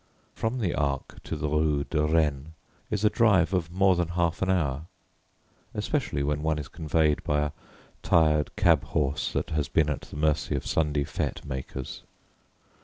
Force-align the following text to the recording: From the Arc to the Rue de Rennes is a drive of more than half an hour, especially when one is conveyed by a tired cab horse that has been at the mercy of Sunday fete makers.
From 0.33 0.57
the 0.61 0.73
Arc 0.73 1.21
to 1.25 1.35
the 1.35 1.47
Rue 1.47 1.83
de 1.83 2.03
Rennes 2.03 2.53
is 2.89 3.05
a 3.05 3.09
drive 3.11 3.53
of 3.53 3.69
more 3.71 3.95
than 3.95 4.07
half 4.07 4.41
an 4.41 4.49
hour, 4.49 4.85
especially 5.75 6.23
when 6.23 6.41
one 6.41 6.57
is 6.57 6.67
conveyed 6.67 7.23
by 7.23 7.41
a 7.41 7.51
tired 8.01 8.49
cab 8.55 8.83
horse 8.83 9.31
that 9.33 9.51
has 9.51 9.67
been 9.67 9.91
at 9.91 10.01
the 10.01 10.15
mercy 10.17 10.55
of 10.55 10.65
Sunday 10.65 11.03
fete 11.03 11.45
makers. 11.45 12.01